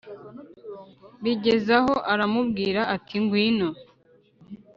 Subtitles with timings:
[1.23, 3.69] bigezaho aramubwira ati ngwino